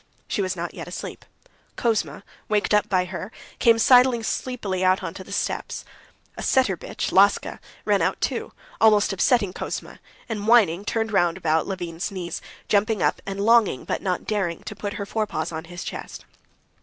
[0.27, 1.25] She was not yet asleep.
[1.77, 5.85] Kouzma, waked up by her, came sidling sleepily out onto the steps.
[6.35, 8.51] A setter bitch, Laska, ran out too,
[8.81, 14.01] almost upsetting Kouzma, and whining, turned round about Levin's knees, jumping up and longing, but
[14.01, 16.25] not daring, to put her forepaws on his chest.